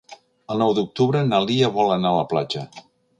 El 0.53 0.61
nou 0.61 0.71
d'octubre 0.77 1.21
na 1.27 1.41
Lia 1.43 1.69
vol 1.75 1.93
anar 1.99 2.15
a 2.15 2.19
la 2.21 2.25
platja. 2.33 2.65